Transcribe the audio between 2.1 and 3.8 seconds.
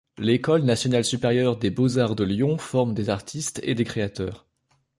de Lyon forme des artistes et